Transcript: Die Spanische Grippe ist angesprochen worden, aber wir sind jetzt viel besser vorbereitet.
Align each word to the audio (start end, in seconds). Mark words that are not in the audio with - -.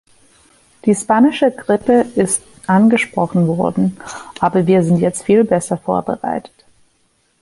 Die 0.85 0.95
Spanische 0.95 1.51
Grippe 1.51 2.07
ist 2.15 2.41
angesprochen 2.65 3.47
worden, 3.47 3.97
aber 4.39 4.65
wir 4.65 4.83
sind 4.83 4.97
jetzt 4.97 5.21
viel 5.21 5.43
besser 5.43 5.77
vorbereitet. 5.77 6.65